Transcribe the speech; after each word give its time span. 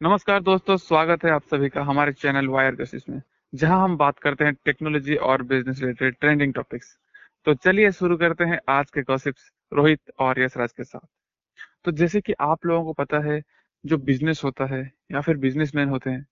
नमस्कार 0.00 0.42
दोस्तों, 0.42 0.76
स्वागत 0.76 1.24
है 1.24 1.30
आप 1.30 1.42
सभी 1.42 1.68
का 1.68 1.82
हमारे 1.82 2.12
चैनल 2.12 2.48
वायर 2.48 2.74
गसिस 2.74 3.08
में, 3.08 3.20
जहाँ 3.52 3.82
हम 3.84 3.96
बात 3.96 4.18
करते 4.18 4.44
हैं 4.44 4.52
टेक्नोलॉजी 4.64 5.14
और 5.28 5.42
बिज़नेस 5.42 5.80
रिलेटेड 5.80 6.14
ट्रेंडिंग 6.14 6.52
टॉपिक्स। 6.54 6.94
तो 7.46 7.54
चलिए 7.54 7.90
शुरू 7.92 8.16
करते 8.16 8.44
हैं 8.44 8.58
आज 8.68 8.90
के 8.90 9.02
गॉसिप्स, 9.02 9.50
रोहित 9.72 10.00
और 10.18 10.40
यशराज 10.40 10.72
के 10.72 10.84
साथ। 10.84 11.06
तो 11.84 11.92
जैसे 11.92 12.20
कि 12.20 12.32
आप 12.40 12.66
लोगों 12.66 12.84
को 12.84 12.92
पता 12.94 13.18
है, 13.24 13.40
जो 13.84 13.98
बिज़नेस 13.98 14.42
होता 14.44 14.66
है 14.66 14.80
या 15.12 15.20
फिर 15.20 15.36
बिजनेसमैन 15.36 15.88
होते 15.88 16.10
हैं, 16.10 16.24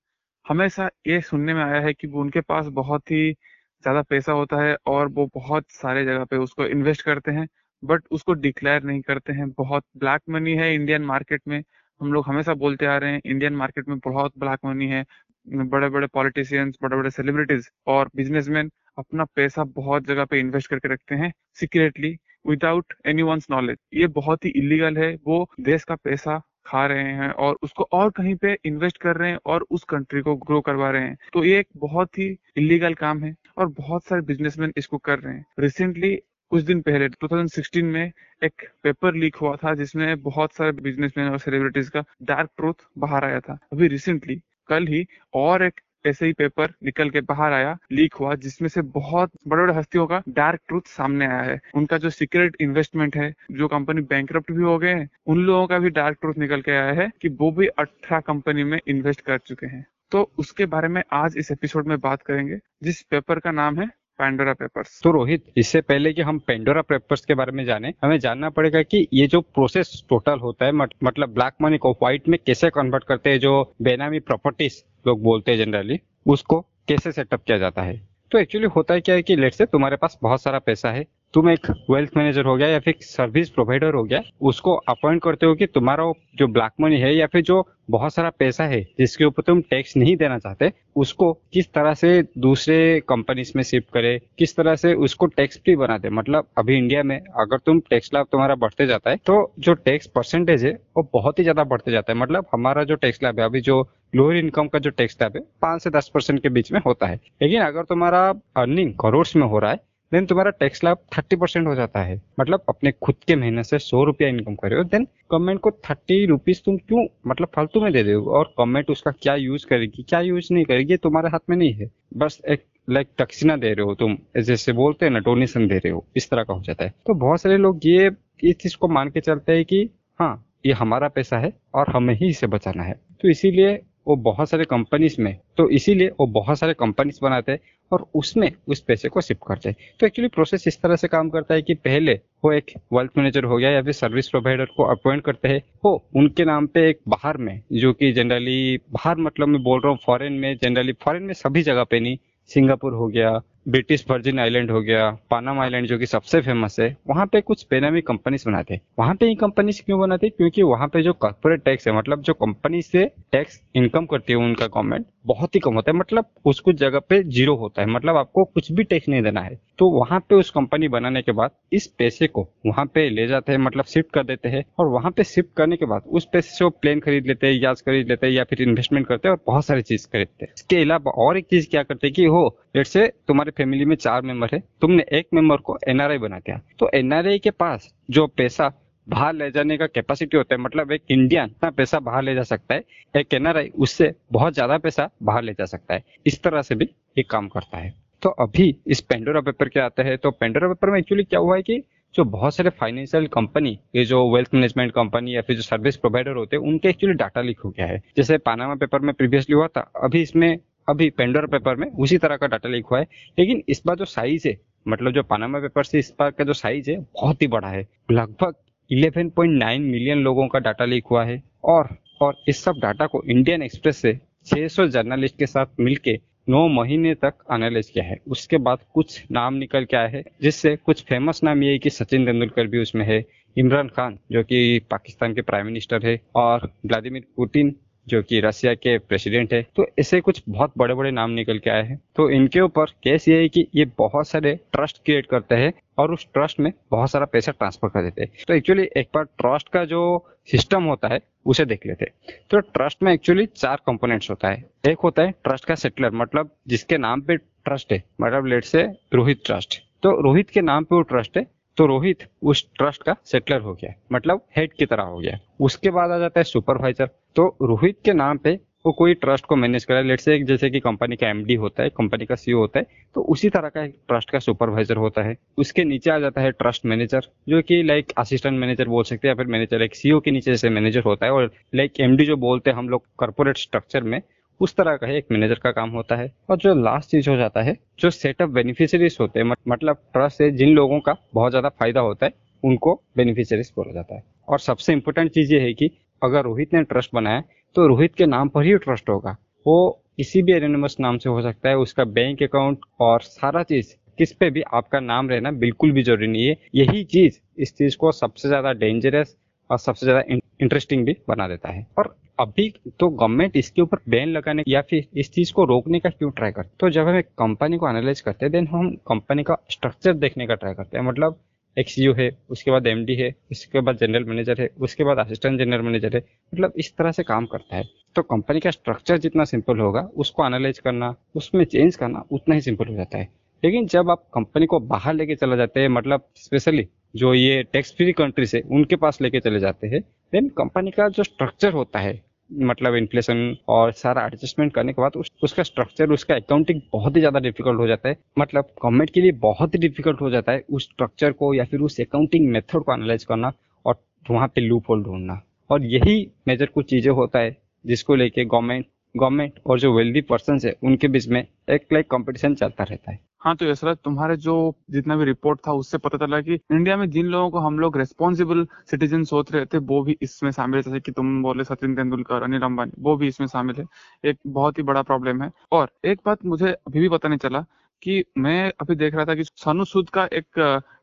हमेशा 0.47 0.89
ये 1.09 1.21
सुनने 1.23 1.55
में 1.55 1.63
आया 1.65 1.81
है 1.81 1.93
कि 1.95 2.07
वो 2.07 2.21
उनके 2.21 2.41
पास 2.43 2.67
बहुत 2.75 3.11
ही 3.11 3.33
ज़्यादा 3.33 4.03
पैसा 4.05 4.33
होता 4.33 4.63
है 4.63 4.77
और 4.87 5.09
वो 5.09 5.27
बहुत 5.35 5.71
सारे 5.73 6.05
जगह 6.05 6.25
पे 6.25 6.37
उसको 6.39 6.67
इन्वेस्ट 6.67 7.03
करते 7.03 7.31
हैं 7.31 7.49
बट 7.83 8.05
उसको 8.11 8.33
डिक्लेयर 8.35 8.83
नहीं 8.83 9.01
करते 9.03 9.33
हैं। 9.33 9.51
बहुत 9.53 9.85
ब्लैक 9.97 10.23
मनी 10.31 10.55
है 10.57 10.75
इंडियन 10.75 11.05
मार्केट 11.05 11.43
में 11.49 11.63
हम 12.01 12.13
लोग 12.13 12.25
हमेशा 12.27 12.55
बोलते 12.55 12.87
आ 12.87 12.97
रहे 12.97 13.13
हैं 13.13 13.21
इंडियन 13.25 13.55
मार्केट 13.57 13.89
में 13.89 13.99
बहुत 13.99 14.33
ब्लैक 14.39 14.59
मनी 14.65 14.87
है 14.87 15.05
बड़े 15.47 15.89
बड़े 15.89 16.07
पॉलिटिशियंस 16.07 16.77
बड़े 16.83 16.97
बड़े 16.97 17.11
सेलिब्रिटीज 17.11 17.69
और 17.87 18.11
बिजनेसमैन 18.17 18.71
अपना 18.99 19.25
पैसा 19.37 19.65
बहुत 19.77 20.07
जगह 20.07 20.25
पे 20.25 20.41
इन्वेस्ट 20.41 20.71
करके 20.71 20.89
रखते 20.89 21.15
हैं 21.15 21.33
सीक्रेटली 21.55 22.17
विदाउट 22.47 22.95
एनी 23.07 23.23
नॉलेज 23.51 23.79
ये 23.95 24.07
बहुत 24.07 24.45
ही 24.45 24.51
इलीगल 24.51 24.97
है, 24.99 25.15
वो 25.27 25.49
देश 25.61 25.85
का 25.85 25.95
पैसा 25.95 26.41
खा 26.67 26.87
रहे 26.87 27.13
हैं 27.13 27.31
और 27.31 27.59
उसको 27.63 27.87
और 27.93 28.11
कहीं 28.11 28.35
पे 28.37 28.57
इन्वेस्ट 28.65 28.99
कर 28.99 29.17
रहे 29.17 29.31
हैं 29.31 29.39
और 29.47 29.67
उस 29.71 29.85
कंट्री 29.85 30.21
को 30.21 30.35
ग्रो 30.37 30.61
करवा 30.61 30.91
रहे 30.91 31.03
हैं। 31.03 31.17
तो 31.33 31.45
ये 31.45 31.59
एक 31.59 31.69
बहुत 31.77 32.19
ही 32.19 32.27
इलीगल 32.57 32.95
काम 32.95 33.23
है 33.25 33.35
और 33.59 33.67
बहुत 33.69 34.05
सारे 34.05 34.23
बिजनेसमैन 34.23 34.73
इसको 34.77 34.99
कर 34.99 35.19
रहे 35.19 35.35
हैं। 35.35 35.45
रिसेंटली 35.59 36.19
कुछ 36.51 36.63
दिन 36.63 36.81
पहले 36.81 37.09
2016 37.09 37.83
में 37.83 38.13
एक 38.45 38.53
पेपर 38.83 39.15
लीक 39.15 39.37
हुआ 39.37 39.57
था, 39.57 39.75
जिसमें 39.75 40.23
बहुत 40.23 40.53
सारे 40.53 40.73
बिजनेसमैन 40.73 41.29
और 41.29 41.39
सेलिब्रिटीज 41.39 41.89
का 41.89 42.05
डार्क 42.23 42.51
ट्रूथ 42.57 42.75
बाहर 42.99 43.25
आया 43.25 43.41
था। 43.41 43.59
अभी 43.73 43.89
रिसेंटली 43.89 44.43
कल 44.69 44.87
ही 44.87 45.07
और 45.35 45.63
एक 45.63 45.81
ऐसे 46.07 46.27
ही 46.27 46.33
पेपर 46.33 46.73
निकल 46.85 47.11
के 47.11 47.21
बाहर 47.21 47.53
आया 47.53 47.79
लीक 47.93 48.15
हुआ, 48.15 48.35
जिसमें 48.35 48.69
से 48.69 48.83
बहुत 48.83 49.31
बड़े 49.49 49.63
बड़े 49.63 49.75
हस्तियों 49.75 50.07
का 50.07 50.23
डार्क 50.29 50.61
ट्रूथ 50.69 50.81
सामने 50.87 51.27
आया 51.27 51.43
है। 51.43 51.61
उनका 51.75 51.99
जो 51.99 52.11
सीक्रेट 52.11 52.57
इन्वेस्टमेंट 52.61 53.17
है, 53.17 53.35
जो 53.53 53.69
कंपनी 53.69 54.01
बैंक 54.01 54.37
भी 54.37 54.63
हो 54.63 54.79
गए 54.79 54.95
हैं, 54.95 55.09
उन 55.27 55.39
लोगों 55.39 55.67
का 55.67 55.79
भी 55.79 55.91
डार्क 55.91 56.19
ट्रूथ 56.21 56.35
निकल 56.39 56.61
के 56.61 56.71
आया 56.71 56.93
है 56.93 57.13
कि 57.23 57.29
वो 57.29 57.53
भी 57.53 57.67
अठारह 57.67 58.21
कंपनी 58.21 58.65
में 58.65 58.81
इन्वेस्ट 58.89 59.21
कर 59.21 59.39
चुके 59.39 59.67
हैं। 59.67 59.87
तो 60.11 60.33
उसके 60.39 60.67
बारे 60.67 60.89
में 60.89 61.03
आज 61.13 61.35
इस 61.37 61.53
एपिसोड 61.53 61.87
में 61.87 62.01
बात 62.01 62.23
करेंगे, 62.23 62.59
जिस 62.83 63.03
पेपर 63.03 63.39
का 63.39 63.51
नाम 63.51 63.81
है 63.81 64.06
पेंडोरा 64.19 64.53
पेपर्स 64.55 65.01
तो 65.03 65.11
रोहित, 65.13 65.45
इससे 65.57 65.81
पहले 65.83 66.13
कि 66.13 66.23
हम 66.23 66.39
पेंडोरा 66.47 66.83
पेपर्स 66.83 67.25
के 67.25 67.35
बारे 67.35 67.53
में 67.53 67.65
जाने, 67.65 67.93
हमें 68.05 68.19
जानना 68.19 68.51
पड़ेगा 68.51 68.83
कि 68.83 69.07
ये 69.13 69.27
जो 69.27 69.41
प्रोसेस 69.41 70.03
टोटल 70.11 70.39
होता 70.41 70.67
है 70.67 70.73
मतलब 70.73 71.35
ब्लैक 71.35 71.53
मनी 71.63 71.79
को 71.79 71.93
व्हाइट 71.93 72.29
में 72.29 72.39
कैसे 72.47 72.71
कन्वर्ट 72.71 73.05
करते 73.05 73.31
हैं 73.31 73.39
जो 73.41 73.63
बेनामी 73.83 74.21
प्रॉपर्टीज़ 74.23 74.83
लोग 75.07 75.23
बोलते 75.23 75.51
हैं 75.51 75.59
जनरली 75.59 76.01
उसको 76.27 76.61
कैसे 76.89 77.13
सेटअप 77.13 77.43
किया 77.43 77.59
जाता 77.59 77.83
है? 77.83 78.01
तो 78.33 78.39
एक्चुअली 78.39 78.67
होता 78.67 78.95
है 78.95 79.01
क्या 79.01 79.15
है 79.15 79.23
कि 79.23 79.37
लेट 79.37 79.55
से 79.55 79.67
तुम्हारे 79.67 79.97
पास 79.97 80.19
बहुत 80.23 80.43
सारा 80.43 80.59
पैसा 80.59 80.91
है 80.91 81.05
तुम 81.35 81.49
एक 81.51 81.67
वेल्थ 81.91 82.11
मैनेजर 82.17 82.45
हो 82.45 82.55
गया 82.57 82.69
या 82.69 82.79
फिर 82.81 82.95
सर्विस 83.03 83.49
प्रोवाइडर 83.51 83.95
हो 83.95 84.03
गया, 84.03 84.21
उसको 84.43 84.75
अपॉइंट 84.89 85.23
करते 85.23 85.47
हो 85.47 85.55
कि 85.55 85.67
तुम्हारा 85.67 86.05
जो 86.37 86.47
ब्लैक 86.49 86.73
मनी 86.81 86.97
है 86.97 87.15
या 87.15 87.27
फिर 87.27 87.43
जो 87.43 87.63
बहुत 87.91 88.15
सारा 88.15 88.31
पैसा 88.39 88.65
है, 88.65 88.81
जिसके 88.99 89.25
ऊपर 89.25 89.43
तुम 89.43 89.61
टैक्स 89.63 89.97
नहीं 89.97 90.17
देना 90.17 90.39
चाहते, 90.39 90.73
उसको 90.97 91.33
किस 91.53 91.73
तरह 91.73 91.95
से 91.95 92.23
दूसरे 92.39 92.79
कंपनीज़ 93.09 93.53
में 93.57 93.63
शिफ्ट 93.63 93.91
करे, 93.91 94.19
किस 94.39 94.57
तरह 94.57 94.77
से 94.77 94.93
उसको 94.97 95.27
टैक्स 95.27 95.59
फ्री 95.59 95.77
बना 95.77 95.99
दे? 95.99 96.11
मतलब 96.11 96.47
अभी 96.59 96.77
इंडिया 96.79 97.03
में 97.03 97.17
अगर 97.17 97.59
तुम 97.59 97.81
टैक्स 97.91 98.11
लाभ 98.15 98.27
तुम्हारा 98.33 98.55
बढ़ते 98.57 98.87
जाता 98.87 99.11
है 99.11 99.17
तो 99.17 99.53
जो 99.59 99.75
टैक्स 99.75 100.07
परसेंटेज 100.07 100.65
है, 100.65 100.73
वो 100.97 101.09
बहुत 101.13 101.39
ही 101.39 101.45
ज़्यादा 101.45 101.65
बढ़ते 101.65 101.93
जाता 101.93 102.13
है। 102.13 102.19
मतलब 102.19 102.47
हमारा 102.53 102.85
जो 102.85 102.95
टैक्स 102.97 103.23
लाभ 103.23 103.41
है, 103.41 103.45
अभी 103.45 103.61
जो 103.61 103.83
लोअर 104.15 104.37
इनकम 104.37 104.69
का 104.69 104.79
जो 104.79 104.91
टैक्स 104.93 105.19
लाभ 105.23 105.37
है, 105.37 105.43
पाँच 105.63 105.83
से 105.83 105.91
दस 105.91 106.11
परसेंट 106.15 106.41
के 106.43 106.49
बीच 106.49 106.73
में 106.73 106.81
होता 106.87 107.07
है। 107.07 107.21
लेकिन 107.43 107.63
अगर 107.63 107.85
तुम्हारा 107.85 108.29
अर्निंग 108.57 108.93
करोड़ 109.01 109.27
में 109.37 109.47
हो 109.47 109.59
रहा 109.59 109.71
है 109.71 109.81
देन 110.13 110.27
तुम्हारा 110.27 110.51
टैक्स 110.51 110.83
लाभ 110.85 110.99
थर्टी 111.17 111.37
परसेंट 111.37 111.67
हो 111.67 111.75
जाता 111.75 112.01
है। 112.01 112.21
मतलब 112.41 112.65
अपने 112.69 112.91
खुद 113.03 113.15
के 113.27 113.37
महीने 113.37 113.63
से 113.63 113.79
सौ 113.79 114.03
रुपया 114.05 114.29
इनकम 114.29 114.55
करे 114.55 114.77
हो। 114.77 114.83
देन 114.85 115.07
गवर्नमेंट 115.33 115.61
को 115.61 115.71
थर्टी 115.91 116.25
रुपीज़ 116.27 116.61
तुम 116.67 116.77
क्यों 116.79 117.07
मतलब 117.27 117.49
फालतू 117.57 117.81
में 117.81 117.93
दे 117.93 118.03
दे 118.03 118.15
और 118.15 118.53
गवर्नमेंट 118.59 118.91
उसका 118.91 119.11
क्या 119.11 119.35
यूज़ 119.35 119.67
करेगी? 119.67 120.03
क्या 120.03 120.21
यूज़ 120.21 120.53
नहीं 120.53 120.65
करेगी? 120.65 120.97
तुम्हारे 120.97 121.29
हाथ 121.29 121.51
में 121.51 121.57
नहीं 121.57 121.73
है। 121.73 121.91
बस 122.17 122.41
एक 122.49 122.65
लाइक 122.91 123.09
टक्सिना 123.19 123.57
दे 123.57 123.73
रहे 123.73 123.87
हो 123.87 123.95
तुम। 123.95 124.17
जैसे 124.41 124.73
बोलते 124.73 125.07
हैं 125.07 125.13
ना 125.13 125.19
डोनेशन 125.21 125.67
दे 125.69 125.79
रहे 125.79 125.91
हो। 125.91 126.05
इस 126.17 126.31
तरह 126.31 126.43
का 126.43 126.55
हो 126.55 126.63
जाता 126.63 126.85
है। 126.85 126.95
तो 127.07 127.15
बहुत 127.17 127.41
सारे 127.41 127.57
लोग 127.57 127.81
ये 127.85 128.11
इस 128.45 128.59
चीज़ 128.59 128.77
को 128.77 128.89
मान 128.89 129.11
के 129.11 129.21
चलते 129.21 129.53
हैं 129.53 129.65
कि 129.65 129.89
हाँ 130.21 130.35
ये 130.67 130.73
हमारा 130.73 131.09
पैसा 131.09 131.39
है 131.39 131.53
और 131.75 131.91
हमें 131.91 132.15
ही 132.15 132.29
इसे 132.29 132.47
बचाना 132.47 132.83
है। 132.83 132.95
तो 133.21 133.29
इसीलिए 133.29 133.75
वो 134.09 134.15
बहुत 134.17 134.49
सारे 134.51 134.65
कंपनीज़ 134.65 135.21
में 135.23 135.37
तो 135.57 135.69
इसीलिए 135.71 136.09
वो 136.21 136.27
बहुत 136.33 136.59
सारे 136.59 136.75
कंपनीज़ 136.75 137.19
बनाते 137.23 137.53
हैं। 137.53 137.59
और 137.93 138.07
उसमें 138.15 138.53
उस 138.69 138.81
पैसे 138.81 139.09
को 139.09 139.21
शिफ्ट 139.21 139.43
कर 139.49 139.59
हैं। 139.67 139.75
तो 140.01 140.07
एक्चुअली 140.07 140.29
प्रोसेस 140.29 140.69
इस 140.69 140.81
तरह 140.83 140.97
से 140.97 141.09
काम 141.09 141.29
करता 141.29 141.55
है 141.55 141.63
कि 141.63 141.75
पहले 141.75 142.15
वो 142.45 142.53
एक 142.53 142.71
वेल्थ 142.93 143.11
मैनेजर 143.19 143.45
हो 143.45 143.57
गया 143.57 143.71
या 143.71 143.83
फिर 143.83 143.93
सर्विस 143.93 144.29
प्रोवाइडर 144.29 144.65
को 144.65 144.85
अपॉइंट 144.85 145.23
करते 145.25 145.49
हैं। 145.49 145.63
वो 145.85 146.05
उनके 146.17 146.45
नाम 146.45 146.67
पे 146.67 146.89
एक 146.91 147.01
बाहर 147.09 147.37
में, 147.37 147.61
जो 147.73 147.93
कि 147.93 148.13
जनरली 148.13 148.77
बाहर 148.77 149.17
मतलब 149.17 149.49
मैं 149.49 149.63
बोल 149.63 149.81
रहा 149.81 149.91
हूँ 149.91 149.99
फॉरेन 150.07 150.33
में 150.33 150.57
जनरली 150.63 150.93
फॉरेन 150.93 151.23
में 151.23 151.35
सभी 151.35 151.63
जगह 151.63 151.85
पे 151.85 152.01
नहीं, 152.01 152.19
सिंगापुर 152.51 152.93
हो 152.93 153.07
गया 153.09 153.41
ब्रिटिश 153.67 154.05
वर्जिन 154.11 154.39
आइलैंड 154.39 154.71
हो 154.71 154.81
गया, 154.81 155.09
पानाम 155.31 155.61
आइलैंड 155.61 155.87
जो 155.87 155.99
कि 155.99 156.07
सबसे 156.07 156.41
फ़ेमस 156.41 156.77
है, 156.81 156.97
वहाँ 157.09 157.27
पे 157.27 157.41
कुछ 157.41 157.63
पेनामी 157.63 158.01
कंपनीज़ 158.01 158.45
बनाते 158.47 158.75
हैं। 158.75 158.81
वहाँ 158.99 159.15
पे 159.15 159.27
ये 159.27 159.35
कंपनीज़ 159.35 159.83
क्यों 159.87 159.99
बनाते 160.01 160.29
क्योंकि 160.29 160.63
वहाँ 160.63 160.89
पे 160.89 161.03
जो 161.03 161.13
कॉर्पोरेट 161.13 161.63
टैक्स 161.65 161.89
है 161.89 161.95
मतलब 161.95 162.23
जो 162.23 162.35
कंपनी 162.35 162.83
से 162.83 163.05
टैक्स 163.33 163.61
इनकम 163.77 164.07
करती 164.07 164.33
है 164.33 164.39
उनका 164.39 164.67
गवर्नमेंट 164.67 165.07
बहुत 165.27 165.55
ही 165.55 165.61
कम 165.61 165.75
होता 165.75 165.91
है। 165.93 165.97
मतलब 165.99 166.25
कुछ 166.45 166.61
कुछ 166.61 166.77
जगह 166.77 166.99
पे 166.99 167.23
ज़ीरो 167.23 167.55
होता 167.57 167.83
है। 167.83 167.89
मतलब 167.89 168.17
आपको 168.17 168.45
कुछ 168.45 168.71
भी 168.73 168.83
टैक्स 168.85 169.09
नहीं 169.09 169.23
देना 169.23 169.41
है। 169.41 169.59
तो 169.79 169.89
वहाँ 169.91 170.21
पे 170.21 170.35
उस 170.35 170.51
कंपनी 170.51 170.89
बनाने 170.89 171.23
के 171.23 171.33
बाद 171.33 171.51
इस 171.73 171.87
पैसे 171.99 172.27
को 172.27 172.47
वहाँ 172.67 172.85
पे 172.87 173.09
ले 173.11 173.27
जाते 173.27 173.53
हैं 173.53 173.59
मतलब 173.59 173.85
शिफ्ट 173.85 174.13
कर 174.15 174.25
देते 174.25 174.49
हैं। 174.49 174.65
और 174.79 174.87
वहाँ 174.87 175.11
पे 175.11 175.25
शिफ्ट 175.25 175.49
करने 175.57 175.77
के 175.77 175.87
बाद 175.87 176.03
उस 176.09 176.29
पैसे 176.33 176.55
से 176.57 176.65
वो 176.65 176.71
प्लेन 176.73 177.01
खरीद 177.01 177.27
लेते 177.27 177.47
हैं 177.47 177.55
याच 177.55 177.81
खरीद 177.81 178.09
लेते 178.09 178.27
हैं 178.27 178.35
या 178.35 178.45
फिर 178.45 178.63
इन्वेस्टमेंट 178.63 179.07
करते 179.07 179.29
हैं 179.29 179.35
और 179.35 179.43
बहुत 179.47 179.65
सारी 179.67 179.83
चीज़ 179.83 180.07
खरीदते 180.07 180.45
हैं। 180.45 180.53
इसके 180.57 180.77
अलावा 180.77 181.11
और 181.25 181.39
एक 181.39 181.47
चीज़ 181.47 181.69
क्या 181.71 181.83
करते 181.83 182.07
हैं 182.07 182.15
कि, 182.15 182.25
हो 182.25 182.59
लेट 182.77 182.87
से 182.87 183.07
तुम्हारे 183.29 183.51
फैमिली 183.57 183.85
में 183.85 183.97
चार 183.97 184.23
मेंबर 184.23 184.49
है। 184.53 184.63
तुमने 184.81 185.05
एक 185.13 185.29
मेंबर 185.35 185.57
को 185.59 185.79
एनआरआई 185.89 186.19
बना 186.19 186.39
दिया। 186.39 186.61
तो 186.79 186.91
एनआरआई 186.95 187.39
के 187.39 187.51
पास 187.53 187.93
जो 188.11 188.27
पैसा 188.29 188.73
बाहर 189.07 189.35
ले 189.35 189.51
जाने 189.51 189.77
का 189.79 189.87
कैपेसिटी 189.87 190.37
होता 190.37 190.55
है 190.55 190.61
मतलब 190.61 190.93
एक 190.93 191.03
इंडियन 191.11 191.45
इतना 191.47 191.71
पैसा 191.71 191.99
बाहर 192.01 192.23
ले 192.23 192.35
जा 192.35 192.43
सकता 192.45 192.75
है, 192.75 192.85
एक 193.15 193.35
एनआरआई 193.35 193.69
उससे 193.77 194.13
बहुत 194.33 194.55
ज़्यादा 194.55 194.79
पैसा 194.79 195.09
बाहर 195.23 195.43
ले 195.43 195.53
जा 195.53 195.65
सकता 195.65 195.95
है। 195.95 196.03
इस 196.27 196.43
तरह 196.43 196.63
से 196.63 196.75
भी 196.75 196.89
ये 197.19 197.23
काम 197.23 197.49
करता 197.49 197.79
है। 197.79 197.95
तो 198.23 198.29
अभी 198.31 198.75
इस 198.87 199.01
पेंडोरा 199.01 199.41
पेपर 199.41 199.69
के 199.69 199.81
आते 199.81 200.03
हैं। 200.03 200.17
तो 200.19 200.31
पेंडोरा 200.31 200.69
पेपर 200.69 200.91
में 200.91 200.99
एक्चुअली 200.99 201.25
क्या 201.25 201.41
हुआ 201.41 201.57
है 201.57 201.63
कि 201.63 201.83
जो 202.15 202.25
बहुत 202.25 202.55
सारे 202.55 202.71
फाइनेंशियल 202.71 203.27
कंपनी 203.27 203.79
ये 203.97 204.05
जो 204.05 204.21
वेल्थ 204.35 204.55
मैनेजमेंट 204.55 204.93
कंपनी 204.93 205.35
या 205.35 205.41
फिर 205.43 205.57
जो 205.57 205.63
सर्विस 205.63 205.97
प्रोवाइडर 205.97 206.37
होते 206.37 206.57
हैं, 206.57 206.63
उनके 206.63 206.89
एक्चुअली 206.89 207.15
डाटा 207.15 207.41
लीक 207.41 207.61
हो 207.61 207.71
गया 207.71 207.87
है। 207.87 208.03
जैसे 208.17 208.39
पानामा 208.39 208.75
पेपर 208.75 209.01
में 209.01 209.13
प्रीवियसली 209.15 209.55
हुआ 209.55 209.67
था, 209.67 209.81
अभी 209.97 210.23
इसमें 210.23 210.59
अभी 210.89 211.11
पेंडोर 211.11 211.47
पेपर 211.47 211.77
में 211.77 211.87
उसी 211.87 212.19
तरह 212.19 212.37
का 212.37 212.47
डाटा 212.47 212.69
लीक 212.69 212.87
हुआ 212.87 212.99
है। 212.99 213.07
लेकिन 213.39 213.63
इस 213.69 213.83
बार 213.87 213.97
जो 213.97 214.05
साइज़ 214.05 214.49
है 214.49 214.61
मतलब 214.89 215.13
जो 215.13 215.23
पानामा 215.23 215.59
पेपर 215.59 215.85
से 215.85 215.99
इस 215.99 216.15
बार 216.19 216.31
का 216.31 216.45
जो 216.45 216.53
साइज़ 216.53 216.91
है, 216.91 217.01
बहुत 217.01 217.43
ही 217.43 217.47
बड़ा 217.47 217.69
है। 217.69 217.89
लगभग 218.11 218.55
11.9 218.93 219.83
मिलियन 219.83 220.19
लोगों 220.19 220.49
का 220.49 220.59
डाटा 220.59 220.85
लीक 220.85 221.05
हुआ 221.11 221.25
है। 221.25 221.43
और 221.65 221.99
और 222.21 222.37
इस 222.49 222.65
सब 222.65 222.73
डाटा 222.79 223.07
को 223.07 223.23
इंडियन 223.23 223.63
एक्सप्रेस 223.63 223.97
से 223.97 224.21
600 224.47 224.87
जर्नलिस्ट 224.87 225.39
के 225.39 225.47
साथ 225.47 225.67
मिलके 225.81 226.21
नौ 226.49 226.69
महीने 226.69 227.15
तक 227.15 227.35
एनालाइज 227.53 227.91
किया 227.91 228.05
है। 228.05 228.19
उसके 228.29 228.57
बाद 228.57 228.79
कुछ 228.95 229.25
नाम 229.33 229.55
निकल 229.55 229.85
के 229.85 229.97
आए 229.97 230.11
हैं, 230.11 230.25
जिससे 230.43 230.77
कुछ 230.77 231.05
फ़ेमस 231.05 231.41
नाम 231.45 231.63
ये 231.63 231.73
है 231.73 231.79
कि 231.79 231.91
सचिन 231.91 232.25
तेंदुलकर 232.25 232.67
भी 232.67 232.79
उसमें 232.79 233.07
है। 233.07 233.25
इमरान 233.59 233.89
खान, 233.89 234.19
जो 234.33 234.43
कि 234.43 234.81
पाकिस्तान 234.91 235.35
के 235.35 235.43
प्राइम 235.43 235.67
मिनिस्टर 235.67 236.07
है, 236.07 236.21
और 236.35 236.73
व्लादिमिर 236.87 237.23
पुतिन 237.37 237.77
जो 238.09 238.23
कि 238.23 238.41
रशिया 238.41 238.75
के 238.75 238.97
प्रेसिडेंट 238.99 239.53
है। 239.53 239.63
तो 239.77 239.87
ऐसे 239.99 240.21
कुछ 240.21 240.43
बहुत 240.49 240.73
बड़े 240.79 240.95
बड़े 240.95 241.11
नाम 241.11 241.31
निकल 241.31 241.59
के 241.59 241.71
आए 241.71 241.83
हैं। 241.83 242.01
तो 242.17 242.29
इनके 242.31 242.61
ऊपर 242.61 242.91
केस 243.03 243.29
ये 243.29 243.41
है 243.41 243.49
कि 243.49 243.67
ये 243.75 243.85
बहुत 243.99 244.29
सारे 244.29 244.55
ट्रस्ट 244.73 245.03
क्रिएट 245.05 245.27
करते 245.27 245.55
हैं 245.55 245.73
और 245.99 246.13
उस 246.13 246.27
ट्रस्ट 246.35 246.61
में 246.61 246.73
बहुत 246.91 247.11
सारा 247.11 247.27
पैसा 247.27 247.53
ट्रांसफ़र 247.53 247.89
कर 247.89 248.03
देते 248.03 248.23
हैं। 248.23 248.45
तो 248.49 248.55
एक्चुअली 248.55 248.89
एक 248.97 249.09
बार 249.15 249.25
ट्रस्ट 249.25 249.69
का 249.69 249.85
जो 249.85 250.03
सिस्टम 250.49 250.85
होता 250.85 251.09
है, 251.09 251.21
उसे 251.47 251.65
देख 251.65 251.87
लेते 251.87 252.11
तो 252.51 252.59
ट्रस्ट 252.61 253.03
में 253.03 253.13
एक्चुअली 253.13 253.47
चार 253.47 253.81
कंपोनेंट्स 253.87 254.31
होता 254.31 254.49
है। 254.49 254.65
एक 254.89 254.99
होता 254.99 255.23
है 255.23 255.31
ट्रस्ट 255.45 255.65
का 255.65 255.75
सेटलर 255.75 256.11
मतलब 256.15 256.51
जिसके 256.69 256.99
नाम 256.99 257.21
पे 257.21 257.37
ट्रस्ट 257.37 257.93
है। 257.93 258.03
मतलब 258.21 258.47
लेट 258.47 258.65
से 258.65 258.83
रोहित 259.15 259.41
ट्रस्ट। 259.47 259.81
तो 260.03 260.11
रोहित 260.23 260.51
के 260.51 260.61
नाम 260.61 260.85
पे 260.85 260.95
वो 260.97 261.03
ट्रस्ट 261.03 261.37
है 261.37 261.47
तो 261.79 261.87
रोहित 261.87 262.29
उस 262.43 262.65
ट्रस्ट 262.77 263.03
का 263.03 263.17
सेटलर 263.25 263.61
हो 263.61 263.73
गया 263.75 263.95
मतलब 264.13 264.41
हेड 264.57 264.73
की 264.73 264.87
तरह 264.87 265.03
हो 265.05 265.19
गया। 265.19 265.39
उसके 265.61 265.91
बाद 265.91 266.11
आ 266.11 266.19
जाता 266.19 266.41
है 266.41 266.45
सुपरवाइजर 266.45 267.11
तो 267.37 267.47
रोहित 267.63 267.99
के 268.05 268.13
नाम 268.15 268.39
पे 268.39 268.59
वो 268.87 268.93
कोई 268.93 269.15
ट्रस्ट 269.15 269.45
को 269.45 269.57
मैनेज 269.57 269.85
करे 269.85 270.03
लेट 270.03 270.21
से 270.21 270.39
जैसे 270.45 270.69
कि 270.71 270.81
कंपनी 270.81 271.17
का 271.17 271.29
एमडी 271.29 271.55
होता 271.55 271.83
है 271.83 271.89
कंपनी 271.91 272.27
का 272.27 272.35
सीईओ 272.35 272.59
होता 272.59 272.79
है 272.79 272.87
तो 273.15 273.23
उसी 273.33 273.49
तरह 273.49 273.69
का 273.69 273.85
ट्रस्ट 273.87 274.31
का 274.31 274.39
सुपरवाइजर 274.39 274.97
होता 274.97 275.23
है। 275.23 275.35
उसके 275.59 275.85
नीचे 275.85 276.11
आ 276.11 276.19
जाता 276.19 276.41
है 276.41 276.51
ट्रस्ट 276.53 276.87
मैनेजर 276.87 277.29
जो 277.49 277.63
कि 277.63 277.83
लाइक 277.83 278.13
असिस्टेंट 278.19 278.59
मैनेजर 278.59 278.89
बोल 278.89 279.05
सकते 279.05 279.29
हैं 279.29 279.35
या 279.35 279.37
फिर 279.37 279.53
मैनेजर 279.53 279.83
एक 279.83 279.95
सीईओ 279.95 280.21
के 280.21 280.31
नीचे 280.31 280.51
जैसे 280.51 280.71
मैनेजर 280.71 281.03
होता 281.03 281.27
है। 281.27 281.33
और 281.33 281.51
लाइक 281.75 282.01
एमडी 282.01 282.25
जो 282.27 282.37
बोलते 282.39 282.71
हैं 282.71 282.77
हम 282.77 282.89
लोग 282.89 283.05
कॉर्पोरेट 283.19 283.59
स्ट्रक्चर 283.59 284.03
में 284.03 284.21
उस 284.61 284.75
तरह 284.77 284.97
का 284.97 285.07
एक 285.09 285.27
मैनेजर 285.33 285.59
का 285.63 285.71
काम 285.73 285.91
होता 285.91 286.17
है 286.17 286.31
और 286.51 286.57
जो 286.57 286.75
लास्ट 286.75 287.11
चीज़ 287.11 287.29
हो 287.31 287.37
जाता 287.37 287.63
है, 287.63 287.77
जो 287.99 288.11
सेटअप 288.11 288.49
बेनिफिशियरीज 288.51 289.17
होते 289.21 289.41
हैं 289.41 289.53
मतलब 289.69 289.97
ट्रस्ट 290.13 290.39
से 290.39 290.51
जिन 290.53 290.75
लोगों 290.75 291.01
का 291.01 291.17
बहुत 291.35 291.53
ज़्यादा 291.53 291.69
फ़ायदा 291.71 292.01
होता 292.01 292.27
है, 292.27 292.33
उनको 292.63 292.95
बेनिफिशियरीज 293.17 293.73
बोला 293.77 293.93
जाता 293.93 294.15
है। 294.15 294.23
और 294.49 294.59
सबसे 294.61 294.93
इंपॉर्टेंट 294.93 295.31
चीज़ 295.33 295.53
ये 295.55 295.61
है 295.61 295.73
कि 295.75 295.91
अगर 296.23 296.45
रोहित 296.45 296.75
ने 296.75 296.83
ट्रस्ट 296.85 297.11
बनाया 297.15 297.43
तो 297.77 297.87
रोहित 297.89 298.15
के 298.15 298.27
नाम 298.27 298.49
पर 298.49 298.65
ही 298.65 298.77
ट्रस्ट 298.79 299.09
होगा। 299.09 299.37
वो 299.67 300.03
किसी 300.17 300.43
भी 300.43 300.53
एनोनिमस 300.53 300.97
नाम 301.01 301.19
से 301.19 301.29
हो 301.29 301.41
सकता 301.43 301.69
है, 301.69 301.77
उसका 301.77 302.05
बैंक 302.07 302.43
अकाउंट 302.43 302.79
और 303.01 303.21
सारा 303.23 303.63
चीज़, 303.63 303.95
किस 304.19 304.33
पे 304.33 304.51
भी 304.51 304.63
आपका 304.75 305.01
नाम 305.01 305.29
रहना 305.31 305.51
बिल्कुल 305.55 305.93
भी 305.93 306.03
ज़रूरी 306.03 306.27
नहीं 306.27 306.47
है। 306.47 306.57
यही 306.75 307.03
चीज़ 307.07 307.39
इस 307.59 307.77
चीज़ 307.77 307.97
को 307.97 308.13
सबसे 308.15 308.49
ज़्यादा 308.49 308.73
डेंजरस 308.75 309.37
और 309.71 309.79
सबसे 309.79 310.07
ज़्यादा 310.07 310.23
इंटरेस्टिंग 310.61 311.05
भी 311.07 311.17
बना 311.29 311.49
देता 311.49 311.69
है। 311.69 311.87
और 311.99 312.15
अभी 312.41 312.69
तो 313.01 313.09
गवर्नमेंट 313.09 313.57
इसके 313.57 313.83
ऊपर 313.83 313.99
बैन 314.09 314.29
लगाने 314.29 314.63
या 314.69 314.81
फिर 314.81 315.07
इस 315.17 315.33
चीज़ 315.33 315.53
को 315.53 315.65
रोकने 315.65 316.01
का 316.01 316.11
क्यों 316.11 316.31
ट्राई 316.31 316.53
करते 316.53 316.77
तो 316.81 316.91
जब 316.91 317.09
हम 317.09 317.17
एक 317.17 317.27
कंपनी 317.39 317.77
को 317.77 317.89
एनालाइज 317.89 318.21
करते 318.21 318.45
हैं 318.47 318.53
देन 318.53 318.67
हम 318.67 318.91
कंपनी 319.09 319.43
का 319.43 319.57
स्ट्रक्चर 319.71 320.15
देखने 320.15 320.47
का 320.47 320.55
ट्राई 320.55 320.75
करते 320.75 320.99
हैं। 320.99 321.05
मतलब 321.05 321.41
एक 321.77 321.89
सीईओ 321.89 322.13
है, 322.15 322.31
उसके 322.51 322.71
बाद 322.71 322.87
एमडी 322.87 323.15
है, 323.15 323.35
उसके 323.51 323.81
बाद 323.81 323.97
जनरल 323.97 324.25
मैनेजर 324.25 324.61
है, 324.61 324.69
उसके 324.81 325.05
बाद 325.05 325.19
असिस्टेंट 325.19 325.59
जनरल 325.59 325.83
मैनेजर 325.83 326.17
है। 326.17 326.23
मतलब 326.55 326.73
इस 326.77 326.93
तरह 326.97 327.11
से 327.11 327.23
काम 327.23 327.47
करता 327.47 327.77
है। 327.77 327.85
तो 328.17 328.23
कंपनी 328.23 328.61
का 328.61 328.71
स्ट्रक्चर 328.71 329.19
जितना 329.19 329.45
सिंपल 329.45 329.79
होगा, 329.79 330.01
उसको 330.17 330.47
एनालाइज 330.47 330.79
करना, 330.79 331.15
उसमें 331.35 331.65
चेंज 331.65 331.97
करना 331.97 332.25
उतना 332.31 332.55
ही 332.55 332.61
सिंपल 332.61 332.87
हो 332.87 332.95
जाता 332.95 333.19
है। 333.19 333.29
लेकिन 333.65 333.87
जब 333.87 334.11
आप 334.11 334.25
कंपनी 334.35 334.67
को 334.67 334.81
बाहर 334.81 335.15
लेके 335.15 335.35
चला 335.35 335.57
जाते 335.57 335.81
हैं 335.81 335.89
मतलब 335.89 336.29
स्पेशली 336.37 336.87
जो 337.17 337.35
ये 337.35 337.63
टैक्स 337.63 337.95
फ्री 337.97 338.13
कंट्रीज़ 338.13 338.57
है, 338.57 338.63
उनके 338.63 338.97
पास 338.97 339.21
लेके 339.23 339.41
चले 339.41 339.61
जाते 339.61 339.87
हैं 339.87 340.01
देन 340.33 340.49
कंपनी 340.59 340.91
का 340.91 341.09
जो 341.09 341.23
स्ट्रक्चर 341.23 341.73
होता 341.73 341.99
है 341.99 342.21
मतलब 342.51 342.95
इन्फ्लेशन 342.95 343.57
और 343.69 343.93
सारा 343.93 344.25
एडजस्टमेंट 344.27 344.73
करने 344.75 344.93
के 344.93 345.03
बाद 345.03 345.13
उस, 345.17 345.31
उसका 345.43 345.63
स्ट्रक्चर 345.63 346.11
उसका 346.13 346.35
अकाउंटिंग 346.35 346.81
बहुत 346.93 347.17
ही 347.17 347.21
ज़्यादा 347.21 347.41
डिफ़िकल्ट 347.41 347.79
हो 347.79 347.87
जाता 347.87 348.09
है। 348.09 348.17
मतलब 348.39 348.69
गवर्नमेंट 348.83 349.11
के 349.11 349.21
लिए 349.21 349.33
बहुत 349.41 349.75
ही 349.75 349.79
डिफ़िकल्ट 349.81 350.21
हो 350.21 350.31
जाता 350.31 350.53
है 350.53 350.65
उस 350.71 350.85
स्ट्रक्चर 350.85 351.33
को 351.33 351.53
या 351.55 351.65
फिर 351.65 351.81
उस 351.81 352.01
अकाउंटिंग 352.01 352.49
मेथड 352.51 352.85
को 352.85 352.93
एनालाइज 352.95 353.25
करना 353.25 353.53
और 353.85 353.97
वहाँ 354.27 354.49
पे 354.49 354.61
लूप 354.61 354.91
होल 354.91 355.03
ढूंढना। 355.05 355.41
और 355.71 355.85
यही 355.85 356.19
मेजर 356.49 356.67
कुछ 356.67 356.91
चीज़ें 356.91 357.13
होता 357.13 357.39
है 357.39 357.57
जिसको 357.85 358.15
लेके 358.15 358.45
गवर्नमेंट 358.47 358.87
गवर्नमेंट 359.15 359.61
और 359.67 359.81
जो 359.81 359.93
वेल्दी 359.93 360.21
पर्सन 360.23 360.59
है 360.65 360.75
उनके 360.83 361.09
बीच 361.09 361.29
में 361.29 361.41
एक 361.41 361.87
लाइक 361.93 362.11
कॉम्पिटिशन 362.11 362.55
चलता 362.55 362.85
रहता 362.85 363.11
है। 363.11 363.19
हाँ 363.47 363.55
तो 363.57 363.65
यशरथ 363.65 363.97
तुम्हारे 364.05 364.37
जो 364.37 364.53
जितना 364.91 365.17
भी 365.17 365.25
रिपोर्ट 365.25 365.61
था, 365.67 365.73
उससे 365.73 365.99
पता 365.99 366.19
चला 366.19 366.41
कि 366.41 366.55
इंडिया 366.55 366.97
में 366.97 367.09
जिन 367.11 367.27
लोगों 367.27 367.51
को 367.51 367.59
हम 367.59 367.79
लोग 367.79 367.97
रेस्पॉन्सिबल 367.97 368.67
सिटीजन 368.91 369.25
सोच 369.25 369.53
रहे 369.53 369.67
थे 369.67 369.79
वो 369.81 370.03
भी 370.05 370.17
इसमें 370.23 370.51
शामिल 370.51 370.77
है 370.77 370.83
जैसे 370.83 371.01
कि 371.01 371.13
तुम 371.13 371.43
बोले 371.43 371.65
सचिन 371.65 371.95
तेंदुलकर, 371.97 372.43
अनिल 372.43 372.63
अंबानी, 372.63 372.93
वो 372.99 373.17
भी 373.17 373.29
इसमें 373.29 373.47
शामिल 373.47 373.77
है। 373.79 373.85
एक 374.25 374.39
बहुत 374.47 374.79
ही 374.79 374.83
बड़ा 374.83 375.03
प्रॉब्लम 375.03 375.43
है। 375.43 375.51
और 375.73 375.91
एक 376.05 376.21
बात 376.27 376.45
मुझे 376.45 376.73
अभी 376.73 377.01
भी 377.01 377.09
पता 377.09 377.29
नहीं 377.29 377.39
चला 377.39 377.65
कि 378.03 378.25
मैं 378.39 378.73
अभी 378.81 378.95
देख 378.95 379.15
रहा 379.15 379.25
था 379.25 379.35
कि 379.35 379.45
सोनू 379.45 379.85
सूद 379.85 380.11
का 380.11 380.29
एक 380.33 380.47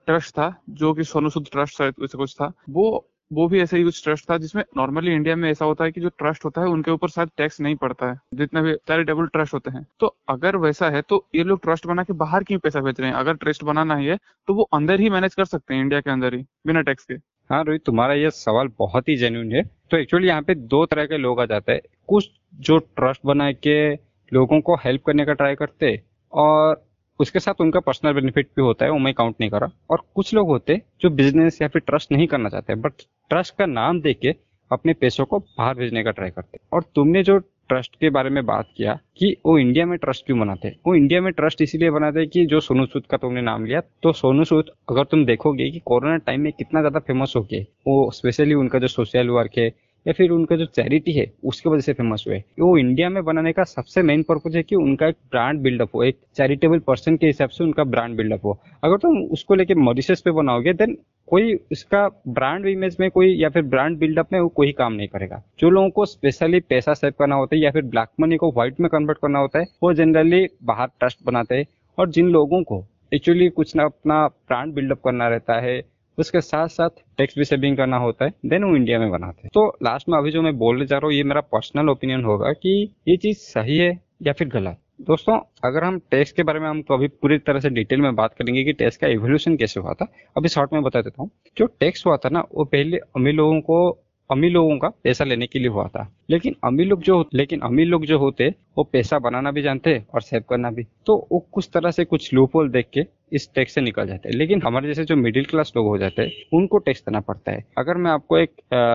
ट्रस्ट 0.07 0.31
था, 0.31 0.54
जो 0.69 0.94
कि 0.94 1.04
सोनू 1.04 1.30
सूद 1.30 1.48
ट्रस्ट 1.51 1.81
कुछ 2.16 2.36
था, 2.36 2.51
वो 2.69 3.10
वो 3.34 3.48
भी 3.48 3.60
ऐसा 3.62 3.78
ही 3.78 3.84
कुछ 3.84 4.04
ट्रस्ट 4.04 4.30
था 4.30 4.38
जिसमें 4.38 4.64
नॉर्मली 4.78 5.14
इंडिया 5.14 5.36
में 5.36 5.50
ऐसा 5.52 5.66
होता 5.66 5.84
है 5.84 5.92
कि 5.92 6.02
जो 6.02 6.10
ट्रस्ट 6.10 6.46
होता 6.46 6.62
है, 6.62 6.68
उनके 6.68 6.92
ऊपर 6.92 7.10
शायद 7.10 7.30
टैक्स 7.38 7.60
नहीं 7.62 7.76
पड़ता 7.76 8.12
है। 8.12 8.20
जितने 8.34 8.62
भी 8.62 8.74
चैरिटेबल 8.88 9.28
ट्रस्ट 9.28 9.54
होते 9.54 9.72
हैं। 9.72 9.86
तो 10.00 10.16
अगर 10.30 10.56
वैसा 10.58 10.90
है 10.90 11.02
तो 11.02 11.24
ये 11.36 11.44
लोग 11.44 11.62
ट्रस्ट 11.64 11.88
बना 11.88 12.04
के 12.04 12.14
बाहर 12.16 12.44
क्यों 12.44 12.60
पैसा 12.60 12.82
भेज 12.82 13.00
रहे 13.00 13.10
हैं? 13.10 13.16
अगर 13.16 13.34
ट्रस्ट 13.36 13.64
बनाना 13.64 13.96
ही 13.96 14.06
है 14.06 14.18
तो 14.48 14.54
वो 14.54 14.68
अंदर 14.74 15.00
ही 15.00 15.10
मैनेज 15.10 15.36
कर 15.36 15.46
सकते 15.46 15.74
हैं 15.74 15.82
इंडिया 15.82 16.02
के 16.02 16.12
अंदर 16.12 16.34
ही, 16.36 16.42
बिना 16.68 16.82
टैक्स 16.82 17.06
के। 17.06 17.14
हाँ 17.50 17.64
रोहित, 17.64 17.84
तुम्हारा 17.86 18.14
ये 18.14 18.30
सवाल 18.32 18.70
बहुत 18.80 19.10
ही 19.10 19.16
जेन्यून 19.16 19.52
है। 19.52 19.64
तो 19.92 19.98
एक्चुअली 19.98 20.28
यहाँ 20.28 20.42
पे 20.42 20.56
दो 20.56 20.86
तरह 20.86 21.06
के 21.06 21.18
लोग 21.18 21.42
आ 21.42 21.46
जाते 21.46 21.72
हैं। 21.72 21.82
कुछ 22.08 22.30
जो 22.56 22.78
ट्रस्ट 22.78 23.22
बना 23.26 23.52
के 23.52 23.94
लोगों 24.32 24.60
को 24.62 24.76
हेल्प 24.76 25.04
करने 25.06 25.26
का 25.26 25.34
ट्राई 25.34 25.56
करते, 25.56 26.00
और 26.34 26.84
उसके 27.19 27.39
साथ 27.39 27.62
उनका 27.62 27.80
पर्सनल 27.80 28.13
बेनिफिट 28.13 28.48
भी 28.56 28.62
होता 28.62 28.86
है, 28.86 28.92
वो 28.92 28.98
मैं 29.00 29.13
काउंट 29.13 29.36
नहीं 29.42 29.50
कर 29.51 29.68
और 29.89 30.01
कुछ 30.15 30.33
लोग 30.33 30.48
होते 30.48 30.81
जो 31.01 31.10
बिज़नेस 31.12 31.62
या 31.62 31.68
फिर 31.68 31.81
ट्रस्ट 31.81 32.12
नहीं 32.12 32.27
करना 32.27 32.50
चाहते 32.50 32.75
बट 32.77 33.01
ट्रस्ट 33.31 33.56
का 33.57 33.65
नाम 33.68 34.01
दे 34.01 34.13
के 34.13 34.36
अपने 34.71 34.94
पैसों 34.94 35.25
को 35.25 35.39
बाहर 35.39 35.75
भेजने 35.75 36.04
का 36.04 36.12
ट्राई 36.12 36.30
करते 36.30 36.60
और 36.74 36.83
तुमने 36.95 37.24
जो 37.24 37.38
ट्रस्ट 37.69 37.95
के 37.95 38.10
बारे 38.10 38.30
में 38.30 38.45
बात 38.45 38.68
किया 38.77 38.94
कि 39.18 39.36
वो 39.45 39.57
इंडिया 39.57 39.86
में 39.86 39.98
ट्रस्ट 39.98 40.25
क्यों 40.25 40.39
बनाते 40.39 40.68
हैं? 40.68 40.75
वो 40.88 40.95
इंडिया 40.95 41.21
में 41.21 41.31
ट्रस्ट 41.33 41.62
इसीलिए 41.62 41.89
बनाते 41.92 42.19
हैं 42.19 42.27
कि 42.30 42.45
जो 42.45 42.60
सोनू 42.60 42.86
सूद 42.86 43.04
का 43.12 43.18
तुमने 43.18 43.42
नाम 43.42 43.65
लिया 43.65 43.81
तो 44.04 44.12
सोनू 44.13 44.44
सूद, 44.44 44.69
अगर 44.89 45.04
तुम 45.04 45.25
देखोगे 45.25 45.69
कि 45.71 45.80
कोरोना 45.86 46.18
टाइम 46.18 46.42
में 46.42 46.51
कितना 46.54 46.81
ज़्यादा 46.81 47.00
फ़ेमस 47.00 47.33
हो 47.36 47.42
गए 47.44 47.65
वो 47.88 48.10
स्पेशली 48.12 48.54
उनका 48.56 48.80
जो 48.80 48.88
सोशल 48.88 49.30
वर्क 49.30 49.57
है 49.57 49.69
या 50.08 50.14
फिर 50.14 50.32
उनका 50.32 50.56
जो 50.56 50.66
चैरिटी 50.66 51.12
है, 51.12 51.32
उसकी 51.44 51.70
वजह 51.70 51.82
से 51.82 51.94
फ़ेमस 51.94 52.24
हुए। 52.28 52.44
वो 52.60 52.78
इंडिया 52.78 53.10
में 53.10 53.24
बनाने 53.24 53.54
का 53.54 53.64
सबसे 53.64 54.02
मेन 54.02 54.24
पर्पज 54.24 54.56
है 54.56 54.64
कि 54.64 54.76
उनका 54.76 55.08
एक 55.08 55.16
ब्रांड 55.32 55.60
बिल्डअप 55.60 55.96
हो, 55.96 56.04
एक 56.04 56.18
चैरिटेबल 56.36 56.80
पर्सन 56.80 57.18
के 57.18 57.28
हिसाब 57.28 57.50
से 57.50 57.64
उनका 57.64 57.84
ब्रांड 57.84 58.18
बिल्डअप 58.18 58.46
हो। 58.46 58.60
अगर 58.84 58.98
तुम 58.98 59.16
तो 59.16 59.34
उसको 59.34 59.56
लेके 59.56 59.76
मॉरिशस 59.76 60.22
पे 60.22 60.32
बनाओगे 60.32 60.74
देन 60.74 60.98
कोई 61.28 61.54
उसका 61.72 62.08
ब्रांड 62.28 62.66
इमेज 62.66 62.98
में 63.00 63.12
कोई 63.12 63.36
या 63.36 63.50
फिर 63.50 63.62
ब्रांड 63.62 63.98
बिल्डअप 63.98 64.34
में 64.34 64.40
वो 64.40 64.48
कोई 64.48 64.72
काम 64.72 64.94
नहीं 64.94 65.08
करेगा। 65.08 65.44
जो 65.60 65.70
लोगों 65.70 65.90
को 65.90 66.06
स्पेशली 66.06 66.60
पैसा 66.60 66.94
सेव 66.94 67.14
करना 67.20 67.36
होता 67.36 67.56
है 67.56 67.62
या 67.62 67.72
फिर 67.72 67.82
ब्लैक 67.82 68.10
मनी 68.20 68.38
को 68.38 68.52
व्हाइट 68.52 68.80
में 68.80 68.90
कन्वर्ट 68.90 69.18
करना 69.18 69.40
होता 69.40 69.60
है, 69.60 69.66
वो 69.84 69.94
जनरली 69.94 70.48
बाहर 70.64 70.88
ट्रस्ट 70.88 71.20
बनाते 71.26 71.56
हैं। 71.56 71.66
और 72.00 72.10
जिन 72.10 72.30
लोगों 72.30 72.64
को 72.64 72.86
एक्चुअली 73.14 73.50
कुछ 73.50 73.76
ना 73.76 73.84
अपना 73.84 74.28
ब्रांड 74.28 74.74
बिल्डअप 74.74 75.02
करना 75.06 75.28
रहता 75.28 75.60
है 75.60 75.93
उसके 76.18 76.42
साथ 76.42 76.68
साथ 76.68 76.89
टैक्स 77.18 77.38
भी 77.38 77.45
सेविंग 77.45 77.77
करना 77.77 77.98
होता 77.98 78.25
है 78.25 78.33
देन 78.45 78.63
वो 78.63 78.75
इंडिया 78.75 79.00
में 79.00 79.10
बनाते 79.12 79.42
हैं। 79.44 79.50
तो 79.54 79.68
लास्ट 79.83 80.10
में 80.10 80.18
अभी 80.18 80.31
जो 80.31 80.42
मैं 80.42 80.57
बोलने 80.57 80.86
जा 80.86 80.98
रहा 80.98 81.06
हूँ, 81.06 81.13
ये 81.13 81.24
मेरा 81.24 81.42
पर्सनल 81.42 81.89
ओपिनियन 81.89 82.24
होगा 82.25 82.51
कि 82.54 82.94
ये 83.07 83.18
चीज़ 83.18 83.38
सही 83.38 83.77
है 83.77 83.92
या 84.24 84.33
फिर 84.33 84.48
गलत। 84.48 84.77
दोस्तों, 85.01 85.38
अगर 85.63 85.83
हम 85.83 85.98
टैक्स 86.12 86.31
के 86.31 86.44
बारे 86.44 86.60
में 86.60 86.68
हम 86.68 86.81
तो 86.81 86.94
अभी 86.94 87.07
पूरी 87.07 87.38
तरह 87.38 87.60
से 87.60 87.69
डिटेल 87.69 88.01
में 88.01 88.15
बात 88.15 88.33
करेंगे 88.33 88.63
कि 88.63 88.74
टैक्स 88.74 88.98
का 88.98 89.07
एवोल्यूशन 89.07 89.56
कैसे 89.57 89.80
हुआ 89.80 89.94
था। 89.94 90.06
अभी 90.38 90.50
शॉर्ट 90.50 90.74
में 90.74 90.81
बता 90.83 91.01
देता 91.01 91.21
हूँ। 91.24 91.30
जो 91.57 91.65
टैक्स 91.80 92.06
हुआ 92.06 92.18
था 92.18 92.30
ना, 92.30 92.39
वो 92.39 92.63
पहले 92.65 92.98
अमीर 92.98 93.33
लोगों 93.33 93.60
को 93.62 94.03
अमीर 94.30 94.52
लोगों 94.52 94.78
का 94.78 94.88
पैसा 95.04 95.24
लेने 95.24 95.48
के 95.48 95.60
लिए 95.60 95.68
हुआ 95.68 95.88
था। 95.88 96.08
लेकिन 96.30 96.56
अमीर 96.64 96.88
लोग 96.88 97.02
जो 97.02 97.24
लेकिन 97.34 97.60
अमीर 97.62 97.88
लोग 97.88 98.06
जो 98.06 98.18
होते, 98.20 98.48
वो 98.78 98.84
पैसा 98.84 99.20
बनाना 99.20 99.52
भी 99.52 99.62
जानते 99.62 99.98
और 100.14 100.22
सेव 100.22 100.44
करना 100.50 100.72
भी। 100.72 100.84
तो 101.06 101.16
वो 101.31 101.40
कुछ 101.52 101.70
तरह 101.74 101.92
से 101.92 102.06
कुछ 102.06 102.34
लूपोल 102.34 102.70
देख 102.70 102.90
के 102.94 103.06
इस 103.34 103.50
टैक्स 103.56 103.74
से 103.74 103.81
निकल 103.81 104.08
जाते। 104.08 104.30
हैं 104.30 104.36
लेकिन 104.36 104.62
हमारे 104.62 104.88
जैसे 104.88 105.04
जो 105.06 105.16
मिडिल 105.16 105.46
क्लास 105.46 105.74
लोग 105.78 105.88
हो 105.88 105.98
जाते 105.98 106.22
हैं 106.22 106.31
उनको 106.54 106.78
टैक्स 106.78 107.02
देना 107.02 107.20
पड़ता 107.20 107.52
है। 107.52 107.64
अगर 107.78 107.98
मैं 107.98 108.12
आपको 108.12 108.38
एक 108.38 108.52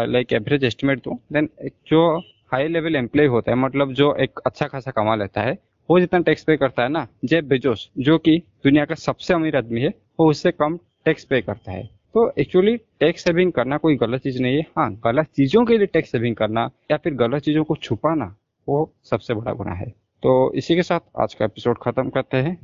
लाइक 0.08 0.32
एवरेज 0.32 0.64
एस्टिमेट 0.64 0.98
दूँ 0.98 1.19
देन 1.32 1.48
जो 1.88 2.02
हाई 2.52 2.69
लेवल 2.69 2.96
एम्प्लॉय 2.96 3.26
होता 3.26 3.52
है 3.52 3.58
मतलब 3.58 3.92
जो 3.92 4.14
एक 4.14 4.40
अच्छा 4.46 4.66
खासा 4.66 4.90
कमा 4.90 5.14
लेता 5.14 5.40
है, 5.40 5.56
वो 5.88 6.00
जितना 6.00 6.20
टैक्स 6.20 6.44
पे 6.44 6.56
करता 6.56 6.82
है 6.82 6.88
ना 6.88 7.06
जेब 7.25 7.44
बेजोस 7.44 7.88
जो 7.99 8.18
कि 8.18 8.37
दुनिया 8.64 8.85
का 8.85 8.94
सबसे 8.94 9.35
अमीर 9.35 9.56
आदमी 9.56 9.80
है, 9.80 9.92
वो 10.20 10.30
उससे 10.30 10.50
कम 10.52 10.78
टैक्स 11.04 11.25
पे 11.25 11.40
करता 11.40 11.73
है। 11.73 11.98
तो 12.18 12.32
एक्चुअली 12.38 12.76
टैक्स 13.00 13.25
सेविंग 13.25 13.50
करना 13.52 13.76
कोई 13.76 13.96
गलत 13.96 14.20
चीज़ 14.20 14.40
नहीं 14.42 14.56
है। 14.56 14.62
हाँ 14.76 14.90
गलत 15.04 15.26
चीज़ों 15.37 15.64
के 15.64 15.76
लिए 15.78 15.87
टैक्स 15.87 16.10
सेविंग 16.12 16.34
करना 16.37 16.68
या 16.90 16.96
फिर 16.96 17.14
गलत 17.14 17.42
चीज़ों 17.42 17.62
को 17.64 17.76
छुपाना, 17.76 18.25
वो 18.68 18.90
सबसे 19.04 19.34
बड़ा 19.34 19.52
गुना 19.52 19.72
है। 19.72 19.87
तो 20.22 20.52
इसी 20.54 20.76
के 20.76 20.82
साथ 20.82 21.00
आज 21.20 21.34
का 21.34 21.44
एपिसोड 21.44 21.78
खत्म 21.82 22.08
करते 22.08 22.37
हैं। 22.37 22.56